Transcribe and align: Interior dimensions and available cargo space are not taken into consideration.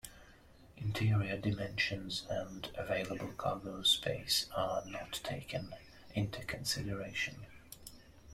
Interior 0.77 1.37
dimensions 1.37 2.25
and 2.27 2.71
available 2.75 3.33
cargo 3.33 3.83
space 3.83 4.47
are 4.57 4.83
not 4.87 5.19
taken 5.23 5.75
into 6.15 6.43
consideration. 6.43 7.45